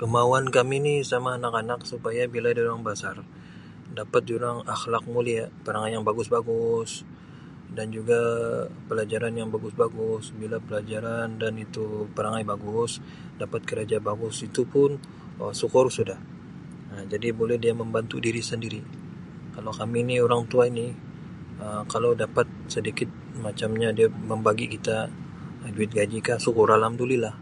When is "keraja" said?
13.68-13.96